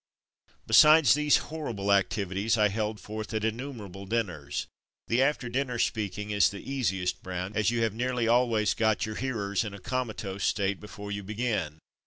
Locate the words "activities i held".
1.93-2.99